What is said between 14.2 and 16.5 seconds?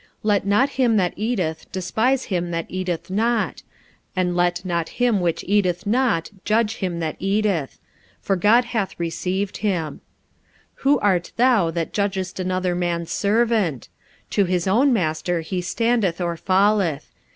to his own master he standeth or